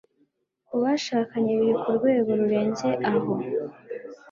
[0.67, 3.33] ku bashakanye biri ku rwego rurenze aho